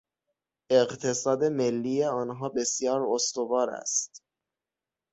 [0.69, 4.23] اقتصاد ملی آنها بسیار استوار است.